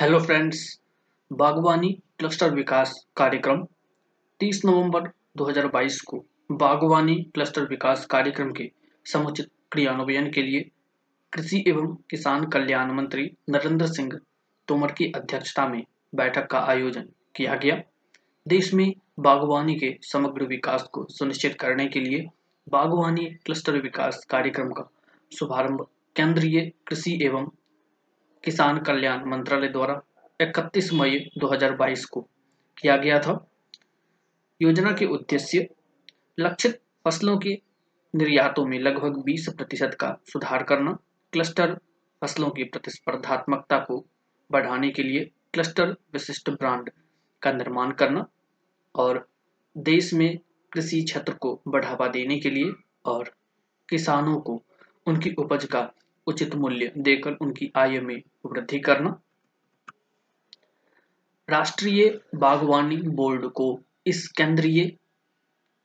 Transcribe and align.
Hello 0.00 0.18
friends 0.20 0.80
बागवानी 1.32 1.88
cluster 2.18 2.54
विकास 2.54 3.06
कार्यक्रम 3.16 3.64
30 4.40 4.56
नवंबर 4.64 5.00
2022 5.38 6.00
को 6.00 6.24
बागवानी 6.52 7.14
क्लस्टर 7.34 7.64
विकास 7.64 8.06
कार्यक्रम 8.06 8.50
के 8.52 8.70
समुचित 9.06 9.48
क्रियान्वयन 9.72 10.30
के 10.30 10.42
लिए 10.42 10.70
कृषि 11.32 11.64
एवं 11.68 11.94
किसान 12.10 12.44
कल्याण 12.44 12.92
मंत्री 12.92 13.30
नरेंद्र 13.50 13.86
सिंह 13.86 14.18
तोमर 14.68 14.92
की 14.92 15.12
अध्यक्षता 15.16 15.68
में 15.68 15.84
बैठक 16.14 16.46
का 16.46 16.58
आयोजन 16.58 17.08
किया 17.36 17.54
गया। 17.54 17.82
देश 18.48 18.74
में 18.74 18.94
बागवानी 19.20 19.74
के 19.74 19.98
समग्र 20.02 20.44
विकास 20.44 20.82
को 20.82 21.06
सुनिश्चित 21.10 21.54
करने 21.60 21.86
के 21.86 22.00
लिए 22.00 22.26
बागवानी 22.68 23.24
क्लस्टर 23.24 23.80
विकास 23.80 24.24
कार्यक्रम 24.30 24.70
का 24.70 24.90
शुभारंभ 25.38 25.86
केंद्रीय 26.16 26.72
कृषि 26.86 27.18
एवं 27.22 27.48
किसान 28.44 28.78
कल्याण 28.78 29.24
मंत्रालय 29.24 29.68
द्वारा 29.68 30.00
31 30.40 30.92
मई 30.92 31.18
2022 31.38 32.04
को 32.04 32.20
किया 32.78 32.96
गया 32.96 33.18
था। 33.18 33.50
योजना 34.62 34.92
के 34.92 35.06
उद्देश्य 35.06 35.68
लक्षित 36.40 36.80
फ़सलों 37.04 37.38
के 37.38 37.62
निर्यातों 38.14 38.66
में 38.66 38.78
लगभग 38.78 39.22
20 39.24 39.48
प्रतिशत 39.48 39.96
का 40.00 40.16
सुधार 40.32 40.62
करना, 40.62 40.98
क्लस्टर 41.32 41.74
फ़सलों 42.22 42.50
की 42.50 42.64
प्रतिस्पर्धात्मकता 42.64 43.78
को 43.78 44.06
बढ़ाने 44.50 44.90
के 44.90 45.02
लिए 45.02 45.30
क्लस्टर 45.52 45.96
विशिष्ट 46.12 46.50
ब्रांड 46.50 46.90
का 47.42 47.52
निर्माण 47.52 47.92
करना 47.92 48.26
और 48.94 49.28
देश 49.78 50.14
में 50.14 50.38
कृषि 50.72 51.02
क्षेत्र 51.02 51.32
को 51.32 51.62
बढ़ावा 51.68 52.08
देने 52.08 52.38
के 52.40 52.50
लिए 52.50 52.72
और 53.04 53.32
किसानों 53.88 54.40
को 54.40 54.62
उनकी 55.06 55.30
उपज 55.38 55.64
का 55.64 55.92
उचित 56.26 56.54
मूल्य 56.54 56.92
देकर 56.98 57.32
उनकी 57.32 57.72
आय 57.76 58.00
में 58.00 58.22
वृद्धि 58.46 58.78
करना। 58.78 59.20
राष्ट्रीय 61.48 62.20
बागवानी 62.34 62.96
बोर्ड 62.96 63.46
को 63.46 63.80
इस 64.06 64.28
केंद्रीय 64.28 64.84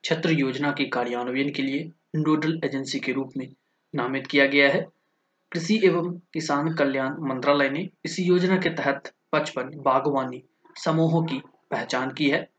क्षेत्र 0.02 0.32
योजना 0.32 0.72
के 0.72 0.86
कार्यान्वयन 0.86 1.52
के 1.52 1.62
लिए 1.62 1.92
नोडल 2.16 2.60
एजेंसी 2.64 3.00
के 3.00 3.12
रूप 3.12 3.32
में 3.38 3.48
नामित 3.96 4.28
किया 4.28 4.46
गया 4.46 4.70
है। 4.70 4.88
कृषि 5.52 5.82
एवं 5.84 6.20
किसान 6.34 6.74
कल्याण 6.74 7.16
मंत्रालय 7.20 7.70
ने 7.70 7.90
इस 8.06 8.20
योजना 8.20 8.58
के 8.58 8.70
तहत 8.70 9.14
पचपन 9.32 9.72
बागवानी 9.76 10.44
समूहों 10.76 11.24
की 11.24 11.42
पहचान 11.72 12.12
की 12.12 12.30
है, 12.30 12.50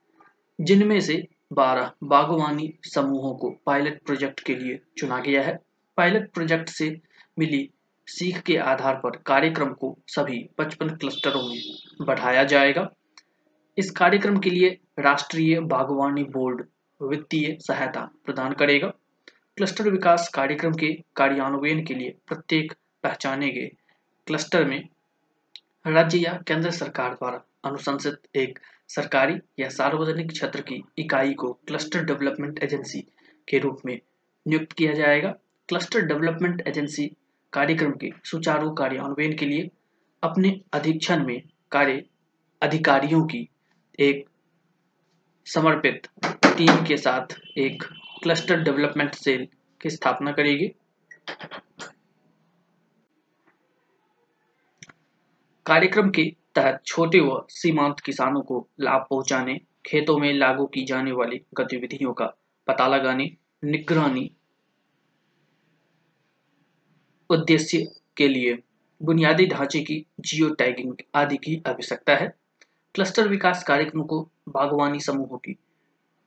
जिनमें 0.60 1.00
से 1.00 1.28
12 1.52 1.92
बागवानी 2.04 2.72
समूहों 2.84 3.34
को 3.34 3.50
पायलट 3.66 4.02
प्रोजेक्ट 4.02 4.40
के 4.40 4.54
लिए 4.54 4.80
चुना 4.98 5.20
गया 5.20 5.42
है। 5.42 5.58
पायलट 5.96 6.32
प्रोजेक्ट 6.32 6.68
से 6.68 7.00
मिली। 7.40 7.68
सीख 8.08 8.40
के 8.40 8.56
आधार 8.56 8.94
पर 8.94 9.16
कार्यक्रम 9.26 9.72
को 9.72 9.96
सभी 10.06 10.38
55 10.58 10.96
क्लस्टरों 10.96 11.42
में 11.42 12.06
बढ़ाया 12.06 12.44
जाएगा। 12.44 12.88
इस 13.78 13.90
कार्यक्रम 13.90 14.38
के 14.38 14.50
लिए 14.50 14.78
राष्ट्रीय 14.98 15.60
बागवानी 15.60 16.24
बोर्ड 16.24 16.64
वित्तीय 17.00 17.56
सहायता 17.60 18.00
प्रदान 18.24 18.52
करेगा। 18.52 18.88
क्लस्टर 19.56 19.90
विकास 19.90 20.28
कार्यक्रम 20.34 20.72
के 20.72 20.92
कार्यान्वयन 21.16 21.84
के 21.84 21.94
लिए 21.94 22.14
प्रत्येक 22.26 22.72
पहचाने 23.02 23.50
गए 23.50 23.70
क्लस्टर 24.26 24.64
में 24.64 24.88
राज्य 25.86 26.18
या 26.18 26.32
केंद्र 26.48 26.70
सरकार 26.70 27.14
द्वारा 27.14 27.42
अनुशंसित 27.64 28.36
एक 28.36 28.58
सरकारी 28.88 29.36
या 29.58 29.68
सार्वजनिक 29.68 30.30
क्षेत्र 30.30 30.60
की 30.60 30.82
इकाई 30.98 31.34
को 31.34 31.52
क्लस्टर 31.52 32.04
डेवलपमेंट 32.04 32.62
एजेंसी 32.62 33.00
के 33.48 33.58
रूप 33.58 33.78
में 33.86 33.98
नियुक्त 34.46 34.72
किया 34.72 34.92
जाएगा। 34.92 35.34
क्लस्टर 35.68 36.00
डेवलपमेंट 36.00 36.62
एजेंसी 36.68 37.10
कार्यक्रम 37.52 37.92
के 37.92 38.10
सुचारू 38.24 38.70
कार्यान्वयन 38.70 39.36
के 39.36 39.46
लिए 39.46 39.70
अपने 40.22 40.60
अधीक्षण 40.72 41.26
में 41.26 41.42
कार्य 41.72 42.04
अधिकारियों 42.62 43.26
की 43.26 43.48
एक 43.98 44.28
समर्पित 45.46 46.06
टीम 46.26 46.84
के 46.84 46.96
साथ 46.96 47.34
एक 47.58 47.82
क्लस्टर 48.22 48.62
डेवलपमेंट 48.62 49.14
सेल 49.14 49.46
की 49.80 49.90
स्थापना 49.90 50.32
करेगी। 50.32 50.68
कार्यक्रम 55.66 56.10
के 56.10 56.36
तहत 56.54 56.82
छोटे 56.86 57.20
व 57.20 57.46
सीमांत 57.48 58.00
किसानों 58.00 58.42
को 58.42 58.68
लाभ 58.80 59.06
पहुँचाने, 59.10 59.60
खेतों 59.86 60.18
में 60.18 60.32
लागू 60.34 60.66
की 60.66 60.84
जाने 60.84 61.12
वाली 61.12 61.40
गतिविधियों 61.54 62.12
का 62.12 62.26
पता 62.66 62.86
लगाने, 62.88 63.36
निगरानी 63.64 64.30
उद्देश्य 67.30 67.86
के 68.16 68.28
लिए 68.28 68.58
बुनियादी 69.00 69.46
ढांचे 69.46 69.80
की 69.80 70.04
जियो 70.20 70.48
टैगिंग 70.54 70.94
आदि 71.14 71.36
की 71.36 71.62
आवश्यकता 71.66 72.14
है। 72.16 72.26
क्लस्टर 72.94 73.28
विकास 73.28 73.62
कार्यक्रम 73.64 74.02
को 74.02 74.20
बागवानी 74.48 75.00
समूहों 75.00 75.38
की 75.38 75.56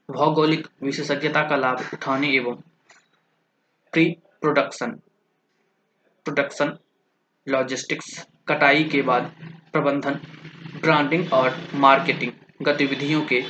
भौगोलिक 0.09 0.67
विशेषज्ञता 0.83 1.41
का 1.49 1.55
लाभ 1.55 1.81
उठाने 1.93 2.27
एवं 2.35 2.55
प्री 3.93 4.05
प्रोडक्शन 4.41 4.91
प्रोडक्शन 6.25 6.77
लॉजिस्टिक्स 7.47 8.25
कटाई 8.47 8.83
के 8.83 9.01
बाद 9.01 9.31
प्रबंधन 9.73 10.19
ब्रांडिंग 10.81 11.33
और 11.33 11.57
मार्केटिंग 11.77 12.31
गतिविधियों 12.61 13.21
के 13.25 13.43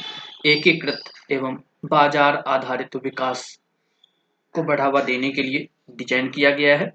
एकीकृत 0.45 1.11
एवं 1.31 1.57
बाज़ार 1.85 2.35
आधारित 2.47 2.95
विकास 2.95 3.45
को 4.55 4.63
बढ़ावा 4.63 5.01
देने 5.03 5.29
के 5.31 5.43
लिए 5.43 5.67
डिज़ाइन 5.91 6.29
किया 6.29 6.49
गया 6.51 6.77
है। 6.77 6.91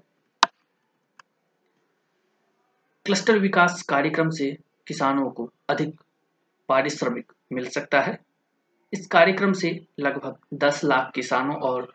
क्लस्टर 3.09 3.39
विकास 3.39 3.81
कार्यक्रम 3.81 4.29
से 4.29 4.57
किसानों 4.87 5.29
को 5.29 5.53
अधिक 5.69 6.01
पारिश्रमिक 6.67 7.31
मिल 7.53 7.69
सकता 7.69 8.01
है। 8.01 8.19
इस 8.93 9.07
कार्यक्रम 9.07 9.53
से 9.53 9.85
लगभग 9.99 10.37
10 10.53 10.83
लाख 10.83 11.11
किसानों 11.15 11.55
और 11.55 11.93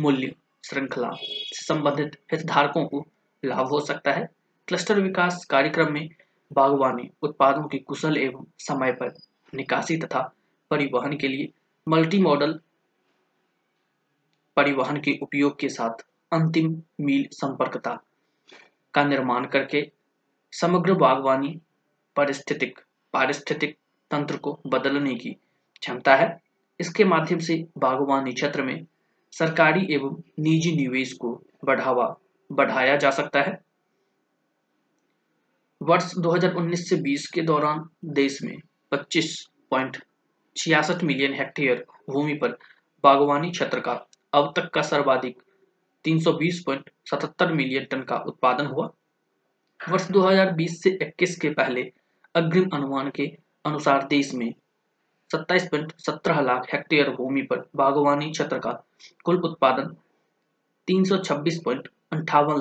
मूल्य 0.00 0.34
श्रृंखला 0.64 1.10
से 1.12 1.44
संबंधित 1.52 2.16
हितधारकों 2.32 2.84
को 2.84 3.06
लाभ 3.44 3.66
हो 3.66 3.80
सकता 3.80 4.12
है। 4.12 4.28
क्लस्टर 4.68 5.00
विकास 5.00 5.44
कार्यक्रम 5.44 5.92
में 5.92 6.08
बागवानी, 6.52 7.10
उत्पादों 7.22 7.68
की 7.68 7.78
कुशल 7.78 8.16
एवं 8.16 8.46
समय 8.58 8.92
पर 8.92 9.14
निकासी 9.54 9.96
तथा 9.96 10.32
परिवहन 10.70 11.16
के 11.16 11.28
लिए 11.28 11.52
मल्टी 11.88 12.22
मॉडल 12.22 12.60
परिवहन 14.56 14.96
के 14.96 15.18
उपयोग 15.22 15.58
के 15.58 15.68
साथ 15.68 16.06
अंतिम 16.32 16.82
मील 17.00 17.28
संपर्कता 17.32 18.02
का 18.94 19.04
निर्माण 19.04 19.46
करके 19.46 20.03
समग्र 20.60 20.94
बागवानी 20.94 21.60
परिस्थितिक 22.16 22.80
पारिस्थितिक 23.12 23.76
तंत्र 24.10 24.36
को 24.36 24.60
बदलने 24.66 25.14
की 25.14 25.30
क्षमता 25.80 26.14
है। 26.16 26.40
इसके 26.80 27.04
माध्यम 27.04 27.38
से 27.38 27.66
बागवानी 27.78 28.32
क्षेत्र 28.32 28.62
में 28.62 28.86
सरकारी 29.32 29.86
एवं 29.94 30.22
निजी 30.38 30.76
निवेश 30.76 31.12
को 31.12 31.42
बढ़ावा 31.64 32.16
बढ़ाया 32.52 32.96
जा 32.96 33.10
सकता 33.10 33.42
है। 33.42 33.58
वर्ष 35.82 36.12
2019 36.18 36.88
से 36.88 36.96
20 36.96 37.26
के 37.26 37.42
दौरान 37.42 37.88
देश 38.04 38.42
में 38.42 38.56
पच्चीस 38.90 39.46
पॉइंट 39.70 40.02
छियासठ 40.56 41.04
मिलियन 41.04 41.34
हेक्टेयर 41.34 41.84
भूमि 42.10 42.34
पर 42.34 42.58
बागवानी 43.04 43.50
क्षेत्र 43.50 43.80
का 43.80 43.92
अब 44.32 44.52
तक 44.56 44.70
का 44.70 44.82
सर्वाधिक 44.82 45.42
320.77 46.04 47.52
मिलियन 47.52 47.84
टन 47.84 48.02
का 48.02 48.16
उत्पादन 48.16 48.66
हुआ। 48.66 48.92
वर्ष 49.88 50.08
2020 50.08 50.68
से 50.68 50.98
21 51.02 51.34
के 51.40 51.50
पहले 51.50 51.92
अग्रिम 52.34 52.68
अनुमान 52.72 53.10
के 53.10 53.38
अनुसार 53.64 54.06
देश 54.06 54.34
में 54.34 54.54
27.17 55.34 56.40
लाख 56.40 56.66
हेक्टेयर 56.72 57.10
भूमि 57.10 57.42
पर 57.42 57.68
बागवानी 57.76 58.30
क्षेत्र 58.30 58.58
का 58.58 58.84
कुल 59.24 59.36
उत्पादन 59.36 59.96
तीन 60.86 61.04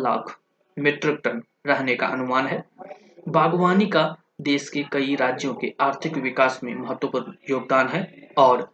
लाख 0.01 0.39
मीट्रिक 0.77 1.19
टन 1.23 1.41
रहने 1.65 1.95
का 1.95 2.07
अनुमान 2.07 2.47
है। 2.47 2.63
बागवानी 3.27 3.85
का 3.85 4.17
देश 4.41 4.69
के 4.69 4.83
कई 4.83 5.15
राज्यों 5.15 5.53
के 5.53 5.73
आर्थिक 5.81 6.17
विकास 6.17 6.59
में 6.63 6.75
महत्वपूर्ण 6.75 7.33
योगदान 7.49 7.87
है 7.87 8.29
और 8.37 8.71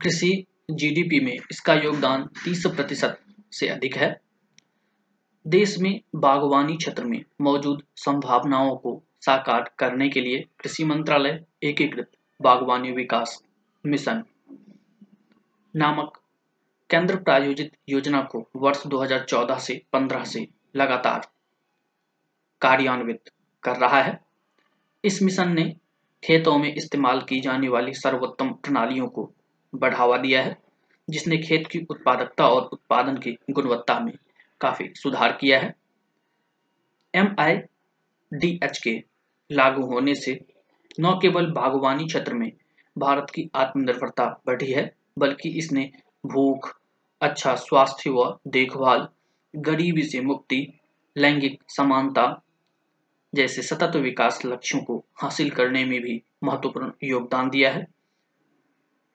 कृषि 0.00 0.46
जीडीपी 0.70 1.20
में 1.20 1.38
इसका 1.50 1.74
योगदान 1.74 2.28
30 2.44 2.66
प्रतिशत 2.66 3.18
से 3.52 3.68
अधिक 3.68 3.96
है। 3.96 4.20
देश 5.46 5.78
में 5.78 6.00
बागवानी 6.14 6.76
क्षेत्र 6.76 7.04
में 7.04 7.24
मौजूद 7.40 7.82
संभावनाओं 7.96 8.76
को 8.76 9.02
साकार 9.20 9.70
करने 9.78 10.08
के 10.08 10.20
लिए 10.20 10.38
कृषि 10.60 10.84
मंत्रालय 10.84 11.44
एकीकृत 11.62 12.10
बागवानी 12.42 12.92
विकास 12.92 13.42
मिशन 13.86 14.22
नामक 15.76 16.20
केंद्र 16.90 17.16
प्रायोजित 17.16 17.72
योजना 17.88 18.22
को 18.22 18.50
वर्ष 18.56 18.86
2014 18.86 19.58
से 19.58 19.82
15 19.92 20.24
से 20.24 20.48
लगातार 20.76 21.28
कार्यान्वित 22.60 23.30
कर 23.62 23.76
रहा 23.76 24.02
है। 24.02 24.20
इस 25.04 25.22
मिशन 25.22 25.52
ने 25.52 25.76
खेतों 26.24 26.58
में 26.58 26.74
इस्तेमाल 26.74 27.20
की 27.20 27.40
जाने 27.40 27.68
वाली 27.68 27.94
सर्वोत्तम 27.94 28.48
प्रणालियों 28.48 29.08
को 29.08 29.32
बढ़ावा 29.74 30.16
दिया 30.16 30.42
है, 30.42 30.56
जिसने 31.08 31.38
खेत 31.38 31.66
की 31.66 31.86
उत्पादकता 31.90 32.48
और 32.48 32.68
उत्पादन 32.72 33.16
की 33.16 33.36
गुणवत्ता 33.50 33.98
में 34.00 34.12
काफ़ी 34.60 34.92
सुधार 34.96 35.32
किया 35.32 35.58
है। 35.60 35.74
एम 37.14 37.34
आई 37.38 37.56
डी 38.32 38.58
एच 38.64 38.78
के 38.78 39.02
लागू 39.50 39.86
होने 39.86 40.14
से 40.14 40.38
न 41.00 41.18
केवल 41.22 41.50
बागवानी 41.52 42.06
क्षेत्र 42.06 42.34
में 42.34 42.50
भारत 42.96 43.30
की 43.34 43.50
आत्मनिर्भरता 43.54 44.26
बढ़ी 44.46 44.72
है, 44.72 44.90
बल्कि 45.18 45.48
इसने 45.48 45.90
भूख 46.26 46.74
अच्छा 47.20 47.54
स्वास्थ्य 47.54 48.10
व 48.10 48.38
देखभाल, 48.48 49.08
गरीबी 49.54 50.02
से 50.02 50.20
मुक्ति, 50.20 50.80
लैंगिक 51.16 51.62
समानता 51.68 52.42
जैसे 53.32 53.62
सतत 53.62 53.96
विकास 53.96 54.40
लक्ष्यों 54.46 54.82
को 54.82 55.04
हासिल 55.22 55.50
करने 55.50 55.84
में 55.84 56.00
भी 56.00 56.22
महत्वपूर्ण 56.44 56.90
योगदान 57.04 57.50
दिया 57.50 57.70
है। 57.72 57.86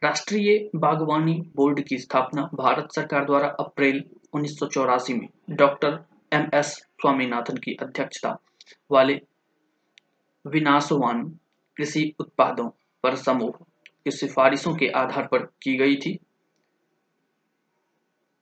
राष्ट्रीय 0.04 0.70
बागवानी 0.76 1.34
बोर्ड 1.56 1.80
की 1.88 1.98
स्थापना 1.98 2.42
भारत 2.54 2.88
सरकार 2.96 3.26
द्वारा 3.26 3.48
अप्रैल 3.60 4.04
उन्नीस 4.34 4.58
सौ 4.60 4.66
चौरासी 4.66 5.14
में 5.14 5.28
डॉक्टर 5.50 5.98
एम 6.34 6.48
एस 6.54 6.68
स्वामीनाथन 7.02 7.58
की 7.58 7.76
अध्यक्षता 7.82 8.36
वाले 8.92 9.20
विनाशवान 10.46 11.24
कृषि 11.78 12.04
उत्पादों 12.20 12.68
पर 13.04 13.16
समूह 13.16 13.52
की 14.06 14.12
सिफारिशों 14.12 14.74
के 14.76 14.88
आधार 14.94 15.28
पर 15.28 15.44
की 15.62 15.76
गई 15.78 15.96
थी। 15.96 16.18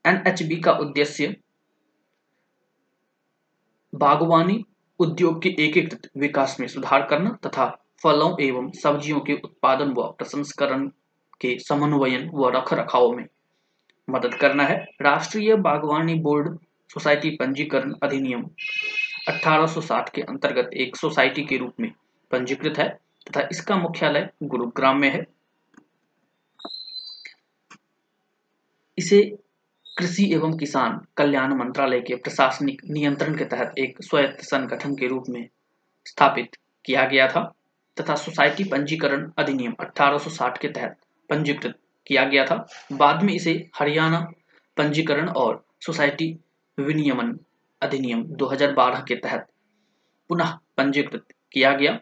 एनएचबी 0.06 0.56
का 0.56 0.72
उद्देश्य 0.78 1.36
बागवानी 3.94 4.64
उद्योग 5.00 5.42
के 5.44 5.50
एकीकृत 5.66 6.10
विकास 6.18 6.58
में 6.60 6.68
सुधार 6.68 7.06
करना 7.08 7.38
तथा 7.46 7.68
फलों 8.04 8.32
एवं 8.42 8.72
सब्जियों 8.72 9.20
के 9.20 9.34
उत्पादन 9.44 9.94
व 9.98 10.08
प्रसंस्करण 10.12 10.90
के 11.42 11.58
समन्वयन 11.60 12.30
व 12.34 12.50
रख 12.50 12.74
रखाव 12.74 13.12
में 13.12 13.26
मदद 14.10 14.34
करना 14.34 14.64
है। 14.64 14.78
राष्ट्रीय 15.02 15.56
बागवानी 15.56 16.16
बोर्ड 16.20 16.58
सोसाइटी 16.90 17.30
पंजीकरण 17.30 17.94
अधिनियम 18.04 18.44
1860 19.30 20.10
के 20.10 20.22
अंतर्गत 20.22 20.70
एक 20.74 20.96
सोसाइटी 20.96 21.44
के 21.44 21.58
रूप 21.58 21.74
में 21.80 21.92
पंजीकृत 22.32 22.78
है 22.78 22.88
तथा 23.28 23.48
इसका 23.52 23.78
मुख्यालय 23.78 24.30
गुरुग्राम 24.44 25.00
में 25.00 25.10
है। 25.10 25.26
इसे 28.98 29.22
कृषि 29.98 30.34
एवं 30.34 30.58
किसान 30.58 31.00
कल्याण 31.18 31.54
मंत्रालय 31.54 32.00
के 32.02 32.16
प्रशासनिक 32.16 32.82
नियंत्रण 32.90 33.38
के 33.38 33.46
तहत 33.46 33.74
एक 33.78 34.04
स्वायत्त 34.04 34.44
संगठन 34.44 34.96
के 34.96 35.08
रूप 35.08 35.24
में 35.30 35.48
स्थापित 36.06 36.56
किया 36.86 37.06
गया 37.06 37.28
था 37.28 37.44
तथा 37.98 38.16
सोसाइटी 38.16 38.64
पंजीकरण 38.64 39.30
अधिनियम 39.38 39.74
1860 39.82 40.58
के 40.58 40.68
तहत 40.68 40.98
पंजीकृत 41.30 41.80
किया 42.08 42.24
गया 42.26 42.46
था। 42.46 42.56
बाद 42.94 43.24
में 43.24 43.34
इसे 43.34 43.70
हरियाणा 43.76 44.20
पंजीकरण 44.78 45.30
और 45.30 45.64
सोसाइटी 45.86 46.40
विनियमन 46.78 47.38
अधिनियम 47.81 48.24
2012 48.36 49.04
के 49.08 49.16
तहत 49.16 49.48
पुनः 50.30 50.58
पंजीकृत 50.78 51.26
किया 51.52 51.72
गया। 51.74 52.00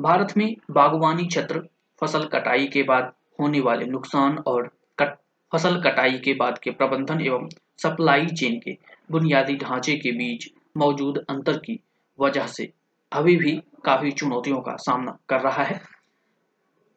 भारत 0.00 0.36
में 0.36 0.56
बागवानी 0.70 1.26
क्षेत्र 1.26 1.62
फ़सल 2.00 2.24
कटाई 2.24 2.66
के 2.66 2.82
बाद 2.82 3.12
होने 3.40 3.60
वाले 3.60 3.86
नुकसान 3.86 4.38
और 4.38 4.70
कट, 4.98 5.16
फ़सल 5.52 5.80
कटाई 5.82 6.18
के 6.18 6.34
बाद 6.34 6.58
के 6.58 6.70
प्रबंधन 6.70 7.20
एवं 7.20 7.48
सप्लाई 7.82 8.26
चेन 8.26 8.58
के 8.58 8.76
बुनियादी 9.10 9.56
ढांचे 9.56 9.96
के 9.96 10.12
बीच 10.12 10.48
मौजूद 10.76 11.24
अंतर 11.30 11.58
की 11.58 11.80
वजह 12.18 12.46
से 12.46 12.72
अभी 13.12 13.36
भी 13.36 13.62
काफ़ी 13.84 14.10
चुनौतियों 14.10 14.60
का 14.60 14.76
सामना 14.76 15.18
कर 15.28 15.40
रहा 15.40 15.62
है। 15.62 15.80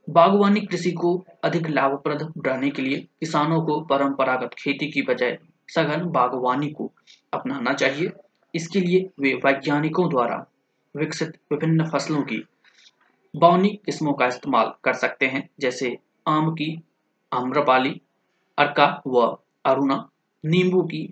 बागवानी 0.09 0.61
कृषि 0.61 0.91
को 0.91 1.25
अधिक 1.43 1.67
लाभप्रद 1.67 2.33
बनाने 2.37 2.69
के 2.69 2.81
लिए 2.81 2.97
किसानों 2.97 3.61
को 3.61 3.79
परंपरागत 3.81 4.49
खेती 4.57 4.91
की 4.91 5.01
बजाय 5.01 5.37
सघन 5.69 6.05
बागवानी 6.05 6.69
को 6.69 6.91
अपनाना 7.33 7.73
चाहिए। 7.73 8.11
इसके 8.55 8.79
लिए 8.79 9.09
वे 9.19 9.33
वैज्ञानिकों 9.33 10.09
द्वारा 10.09 10.45
विकसित 10.95 11.37
विभिन्न 11.51 11.89
फ़सलों 11.89 12.21
की 12.21 12.45
बौनी 13.35 13.69
किस्मों 13.85 14.13
का 14.13 14.27
इस्तेमाल 14.27 14.71
कर 14.83 14.93
सकते 14.93 15.25
हैं, 15.25 15.49
जैसे 15.59 15.97
आम 16.27 16.51
की 16.51 16.83
आम्रपाली, 17.33 18.01
अर्का 18.57 19.01
व 19.07 19.37
अरुणा, 19.65 20.09
नींबू 20.45 20.81
की 20.81 21.03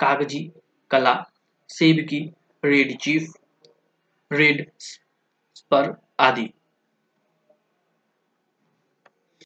कागज़ी 0.00 0.52
कला, 0.90 1.24
सेब 1.68 2.06
की 2.06 2.32
रेड 2.64 2.98
चीफ, 2.98 3.32
रेड 4.32 4.70
स्पर 4.78 5.94
आदि। 6.20 6.52